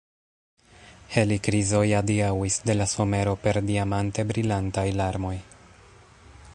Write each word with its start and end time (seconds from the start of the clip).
Helikrizoj 1.15 1.83
adiaŭis 1.97 2.57
de 2.69 2.77
la 2.79 2.87
somero 2.95 3.35
per 3.45 3.61
diamante 3.69 4.27
brilantaj 4.33 4.87
larmoj. 5.03 5.35